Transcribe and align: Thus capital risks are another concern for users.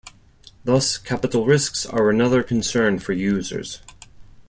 Thus 0.63 0.97
capital 0.97 1.45
risks 1.45 1.85
are 1.85 2.09
another 2.09 2.41
concern 2.41 2.97
for 2.97 3.13
users. 3.13 3.83